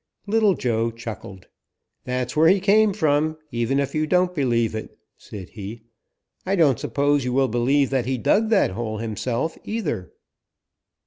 [0.25, 1.45] Little Joe chuckled.
[2.05, 5.83] "That's where he came from, even if you don't believe it," said he.
[6.43, 10.11] "I don't suppose you will believe that he dug that hole himself, either."